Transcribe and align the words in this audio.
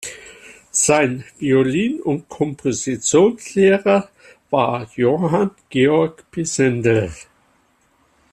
Sein 0.71 1.25
Violin- 1.37 2.01
und 2.01 2.27
Kompositionslehrer 2.27 4.09
war 4.49 4.89
Johann 4.95 5.51
Georg 5.69 6.25
Pisendel. 6.31 7.11